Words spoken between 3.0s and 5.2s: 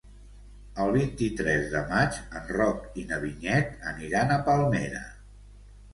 i na Vinyet aniran a Palmera.